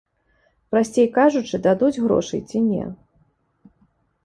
Прасцей 0.75 1.07
кажучы, 1.17 1.59
дадуць 1.67 2.01
грошай 2.07 2.41
ці 2.49 2.59
не? 2.69 2.83